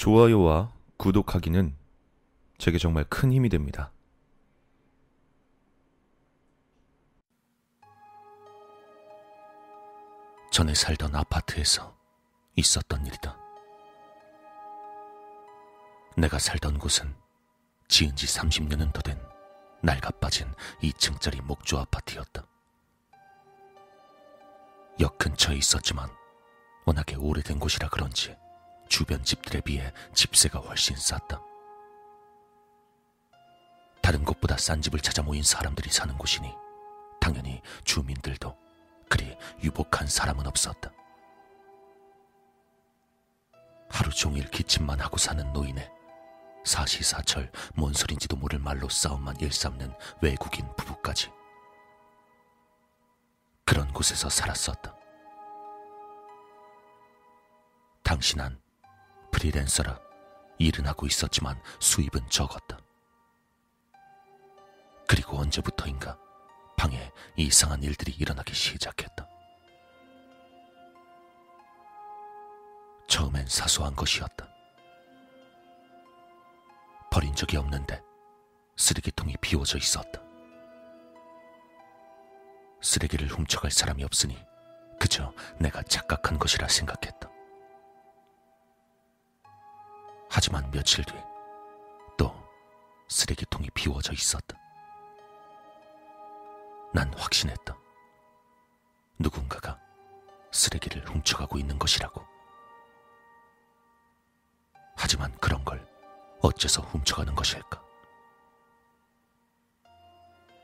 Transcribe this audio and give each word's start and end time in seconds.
좋아요와 0.00 0.72
구독하기는 0.96 1.76
제게 2.56 2.78
정말 2.78 3.04
큰 3.04 3.30
힘이 3.34 3.50
됩니다. 3.50 3.92
전에 10.50 10.72
살던 10.72 11.14
아파트에서 11.14 11.94
있었던 12.56 13.04
일이다. 13.04 13.36
내가 16.16 16.38
살던 16.38 16.78
곳은 16.78 17.14
지은 17.88 18.16
지 18.16 18.26
30년은 18.26 18.94
더 18.94 19.02
된 19.02 19.20
낡아빠진 19.82 20.50
2층짜리 20.82 21.42
목조 21.42 21.78
아파트였다. 21.78 22.46
역 25.00 25.18
근처에 25.18 25.56
있었지만 25.56 26.08
워낙에 26.86 27.16
오래된 27.16 27.58
곳이라 27.58 27.90
그런지 27.90 28.34
주변 28.90 29.22
집들에 29.22 29.60
비해 29.60 29.90
집세가 30.12 30.58
훨씬 30.58 30.96
쌌다. 30.96 31.40
다른 34.02 34.24
곳보다 34.24 34.58
싼 34.58 34.82
집을 34.82 34.98
찾아 35.00 35.22
모인 35.22 35.42
사람들이 35.44 35.88
사는 35.90 36.18
곳이니 36.18 36.52
당연히 37.20 37.62
주민들도 37.84 38.58
그리 39.08 39.38
유복한 39.62 40.08
사람은 40.08 40.46
없었다. 40.46 40.92
하루 43.88 44.10
종일 44.10 44.50
기침만 44.50 45.00
하고 45.00 45.16
사는 45.16 45.50
노인에 45.52 45.88
사시사철 46.64 47.50
뭔 47.76 47.92
소린지도 47.92 48.36
모를 48.36 48.58
말로 48.58 48.88
싸움만 48.88 49.36
일삼는 49.40 49.94
외국인 50.20 50.66
부부까지 50.76 51.30
그런 53.64 53.92
곳에서 53.92 54.28
살았었다. 54.28 54.96
당신은 58.02 58.60
프리랜서라 59.40 59.98
일은 60.58 60.86
하고 60.86 61.06
있었지만 61.06 61.58
수입은 61.80 62.28
적었다. 62.28 62.78
그리고 65.08 65.38
언제부터인가 65.38 66.18
방에 66.76 67.10
이상한 67.36 67.82
일들이 67.82 68.12
일어나기 68.12 68.52
시작했다. 68.52 69.26
처음엔 73.08 73.46
사소한 73.46 73.96
것이었다. 73.96 74.46
버린 77.10 77.34
적이 77.34 77.56
없는데 77.56 78.02
쓰레기통이 78.76 79.36
비워져 79.40 79.78
있었다. 79.78 80.20
쓰레기를 82.82 83.28
훔쳐갈 83.28 83.70
사람이 83.70 84.04
없으니 84.04 84.38
그저 84.98 85.32
내가 85.58 85.82
착각한 85.84 86.38
것이라 86.38 86.68
생각했다. 86.68 87.29
하지만 90.40 90.70
며칠 90.70 91.04
뒤 91.04 91.12
또 92.16 92.34
쓰레기통이 93.08 93.68
비워져 93.74 94.14
있었다. 94.14 94.56
난 96.94 97.12
확신했다. 97.12 97.76
누군가가 99.18 99.78
쓰레기를 100.50 101.04
훔쳐가고 101.06 101.58
있는 101.58 101.78
것이라고. 101.78 102.24
하지만 104.96 105.30
그런 105.40 105.62
걸 105.62 105.86
어째서 106.40 106.80
훔쳐가는 106.84 107.34
것일까? 107.34 107.84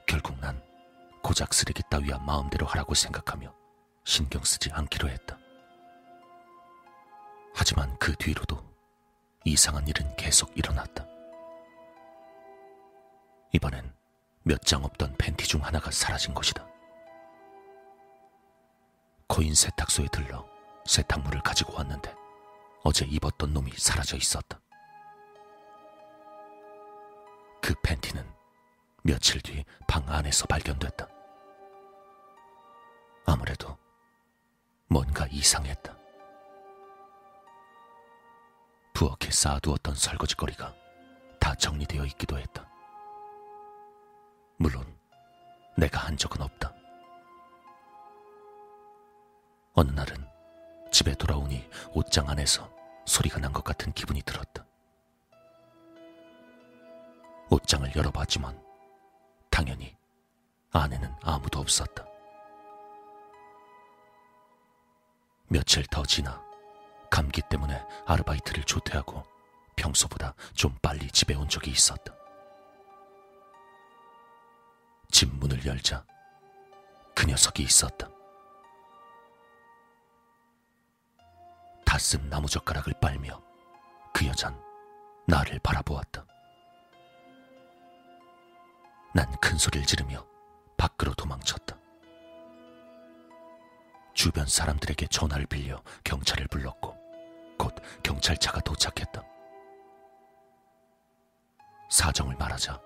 결국 0.07 0.39
난 0.41 0.59
고작 1.23 1.53
쓰레기 1.53 1.83
따위야 1.91 2.17
마음대로 2.21 2.65
하라고 2.65 2.95
생각하며 2.95 3.55
신경 4.05 4.43
쓰지 4.43 4.73
않기로 4.73 5.11
했다. 5.11 5.39
하지만 7.55 7.95
그 7.99 8.17
뒤로도 8.17 8.76
이상한 9.53 9.87
일은 9.87 10.15
계속 10.17 10.57
일어났다. 10.57 11.07
이번엔 13.53 13.95
몇 14.43 14.61
장 14.65 14.85
없던 14.85 15.17
팬티 15.17 15.47
중 15.47 15.65
하나가 15.65 15.91
사라진 15.91 16.35
것이다. 16.35 16.67
코인 19.29 19.55
세탁소에 19.55 20.07
들러 20.13 20.45
세탁물을 20.87 21.41
가지고 21.43 21.75
왔는데 21.75 22.15
어제 22.85 23.05
입었던 23.07 23.53
놈이 23.53 23.73
사라져 23.77 24.17
있었다. 24.17 24.61
그 27.61 27.75
팬티는 27.83 28.25
며칠 29.03 29.41
뒤 29.41 29.65
방 29.89 30.09
안에서 30.09 30.47
발견됐다. 30.47 31.09
아무래도 33.27 33.77
뭔가 34.89 35.27
이상했다. 35.31 35.96
부엌에 38.97 39.31
쌓아두었던 39.31 39.95
설거지거리가 39.95 40.75
다 41.39 41.55
정리되어 41.57 42.07
있기도 42.07 42.39
했다. 42.39 42.67
물론 44.57 44.87
내가 45.77 46.01
한 46.01 46.17
적은 46.17 46.41
없다. 46.41 46.73
어느 49.75 49.91
날은 49.91 50.17
집에 50.91 51.15
돌아오니 51.15 51.69
옷장 51.93 52.27
안에서 52.31 52.71
소리가 53.05 53.39
난 53.39 53.53
것 53.53 53.63
같은 53.63 53.93
기분이 53.93 54.23
들었다. 54.23 54.65
옷장을 57.51 57.95
열어봤지만 57.95 58.59
당연히 59.51 59.95
안에는 60.73 61.15
아무도 61.23 61.61
없었다. 61.61 62.03
며칠 65.49 65.85
더 65.89 66.03
지나 66.03 66.43
감기 67.11 67.43
때문에 67.49 67.85
아르바이트를 68.07 68.65
조퇴하고 68.65 69.25
평소보다 69.77 70.35
좀 70.55 70.77
빨리 70.83 71.09
집에 71.11 71.35
온 71.35 71.49
적이 71.49 71.71
있었다. 71.73 72.15
집 75.11 75.33
문을 75.35 75.65
열자 75.65 76.05
그 77.15 77.27
녀석이 77.27 77.63
있었다. 77.63 78.09
다 81.85 81.99
쓴 81.99 82.29
나무젓가락을 82.29 82.93
빨며 83.01 83.43
그 84.13 84.27
여잔 84.27 84.61
나를 85.27 85.59
바라보았다. 85.61 86.25
난 89.15 89.33
큰 89.41 89.57
소리를 89.57 89.87
지르며 89.87 90.27
밖으로 90.77 91.15
도망쳤다. 91.15 91.79
주변 94.15 94.47
사람들에게 94.47 95.07
전화를 95.07 95.47
빌려 95.47 95.83
경찰을 96.05 96.49
불렀고 96.49 96.96
곧 97.59 97.75
경찰차가 98.03 98.61
도착했다. 98.61 99.23
사정을 101.91 102.37
말하자 102.37 102.81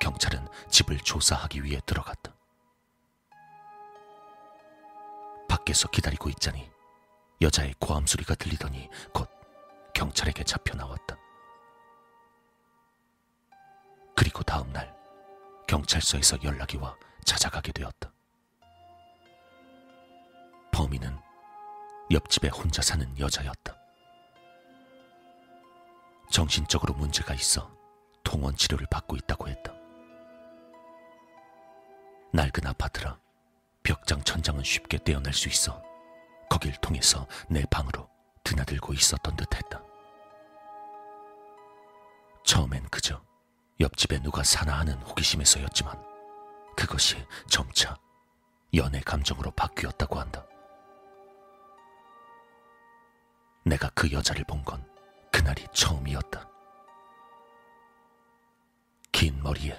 경찰은 0.00 0.46
집을 0.68 0.98
조사하기 0.98 1.64
위해 1.64 1.80
들어갔다. 1.84 2.34
밖에서 5.48 5.88
기다리고 5.88 6.28
있자니 6.30 6.70
여자의 7.40 7.74
고함 7.78 8.06
소리가 8.06 8.34
들리더니 8.34 8.88
곧 9.12 9.28
경찰에게 9.94 10.44
잡혀 10.44 10.74
나왔다. 10.74 11.16
그리고 14.16 14.42
다음 14.42 14.72
날 14.72 14.96
경찰서에서 15.68 16.42
연락이 16.42 16.76
와 16.76 16.96
찾아가게 17.24 17.72
되었다. 17.72 18.10
범인은 20.72 21.18
옆집에 22.10 22.48
혼자 22.48 22.82
사는 22.82 23.18
여자였다. 23.18 23.77
정신적으로 26.38 26.94
문제가 26.94 27.34
있어 27.34 27.68
통원 28.22 28.54
치료를 28.54 28.86
받고 28.92 29.16
있다고 29.16 29.48
했다. 29.48 29.72
낡은 32.32 32.64
아파트라 32.64 33.18
벽장 33.82 34.22
천장은 34.22 34.62
쉽게 34.62 34.98
떼어낼 34.98 35.32
수 35.32 35.48
있어 35.48 35.82
거길 36.48 36.76
통해서 36.76 37.26
내 37.50 37.64
방으로 37.68 38.08
드나들고 38.44 38.92
있었던 38.92 39.34
듯 39.34 39.52
했다. 39.52 39.82
처음엔 42.44 42.88
그저 42.88 43.20
옆집에 43.80 44.20
누가 44.20 44.44
사나 44.44 44.78
하는 44.78 44.94
호기심에서였지만 45.02 46.00
그것이 46.76 47.16
점차 47.48 47.98
연애 48.74 49.00
감정으로 49.00 49.50
바뀌었다고 49.50 50.20
한다. 50.20 50.46
내가 53.64 53.90
그 53.92 54.12
여자를 54.12 54.44
본 54.44 54.62
건 54.62 54.97
그날이 55.38 55.64
처음이었다. 55.72 56.50
긴 59.12 59.40
머리에 59.40 59.72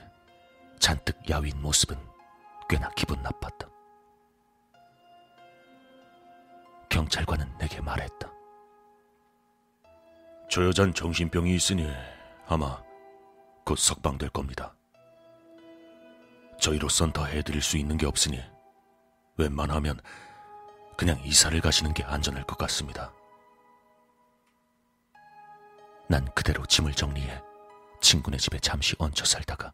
잔뜩 0.80 1.18
야윈 1.30 1.62
모습은 1.62 1.98
꽤나 2.70 2.90
기분 2.92 3.22
나빴다. 3.22 3.68
경찰관은 6.88 7.58
내게 7.58 7.82
말했다. 7.82 8.32
저 10.50 10.64
여잔 10.66 10.94
정신병이 10.94 11.54
있으니 11.54 11.92
아마 12.48 12.82
곧 13.66 13.78
석방될 13.78 14.30
겁니다. 14.30 14.74
저희로선 16.62 17.12
더 17.12 17.26
해드릴 17.26 17.62
수 17.62 17.76
있는 17.76 17.98
게 17.98 18.06
없으니 18.06 18.42
웬만하면 19.36 20.00
그냥 20.98 21.20
이사를 21.26 21.60
가시는 21.60 21.94
게 21.94 22.06
안전할 22.06 22.46
것 22.46 22.58
같습니다. 22.58 23.14
난 26.10 26.26
그대로 26.34 26.66
짐을 26.66 26.94
정리해 26.94 27.42
친구네 28.02 28.38
집에 28.38 28.60
잠시 28.60 28.96
얹혀 28.98 29.26
살다가 29.26 29.74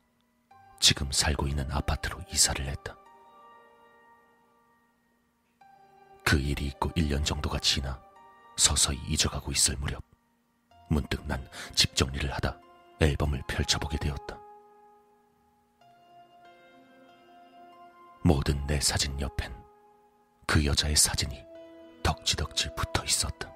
지금 0.80 1.12
살고 1.12 1.48
있는 1.48 1.72
아파트로 1.72 2.20
이사를 2.32 2.66
했다. 2.68 2.98
그 6.26 6.38
일이 6.38 6.66
있고 6.68 6.90
1년 6.90 7.24
정도가 7.24 7.60
지나 7.60 8.02
서서히 8.58 8.98
잊어가고 9.08 9.52
있을 9.52 9.78
무렵 9.78 10.04
문득 10.90 11.26
난 11.26 11.48
집 11.74 11.96
정리를 11.96 12.32
하다 12.34 12.60
앨범을 13.00 13.44
펼쳐보게 13.48 13.98
되었다. 13.98 14.38
모든 18.24 18.66
내 18.66 18.80
사진 18.82 19.20
옆엔 19.22 19.56
그 20.48 20.66
여자의 20.66 20.96
사진이 20.96 21.44
덕지덕지 22.04 22.70
붙어 22.76 23.04
있었다. 23.04 23.55